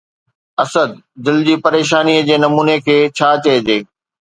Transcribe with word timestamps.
اسد! 0.63 0.89
دل 1.25 1.37
جي 1.49 1.55
پريشانيءَ 1.67 2.25
جي 2.31 2.41
نموني 2.47 2.77
کي 2.87 2.99
ڇا 3.17 3.31
چئجي؟ 3.45 3.79